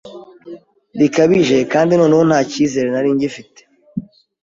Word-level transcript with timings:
bikabije 0.99 1.57
kandi 1.73 1.91
noneho 1.99 2.23
nta 2.29 2.39
kizere 2.51 2.87
nari 2.91 3.09
ngifite 3.15 3.61